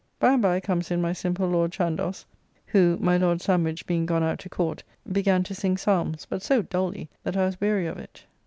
By 0.19 0.33
and 0.33 0.41
by 0.41 0.59
comes 0.59 0.89
in 0.89 0.99
my 0.99 1.13
simple 1.13 1.47
Lord 1.47 1.71
Chandois, 1.71 2.25
who 2.65 2.97
(my 2.99 3.17
Lord 3.17 3.39
Sandwich 3.39 3.85
being 3.85 4.07
gone 4.07 4.23
out 4.23 4.39
to 4.39 4.49
Court) 4.49 4.81
began 5.11 5.43
to 5.43 5.53
sing 5.53 5.77
psalms, 5.77 6.25
but 6.27 6.41
so 6.41 6.63
dully 6.63 7.07
that 7.23 7.37
I 7.37 7.45
was 7.45 7.61
weary 7.61 7.85
of 7.85 7.99
it. 7.99 8.25